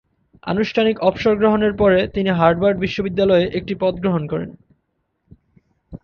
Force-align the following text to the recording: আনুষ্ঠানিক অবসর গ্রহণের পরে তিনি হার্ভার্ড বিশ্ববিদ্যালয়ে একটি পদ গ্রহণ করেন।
আনুষ্ঠানিক 0.43 0.95
অবসর 1.01 1.33
গ্রহণের 1.37 1.73
পরে 1.73 1.99
তিনি 2.07 2.29
হার্ভার্ড 2.31 2.77
বিশ্ববিদ্যালয়ে 2.79 3.45
একটি 3.49 3.73
পদ 3.75 3.93
গ্রহণ 3.95 4.23
করেন। 4.27 4.49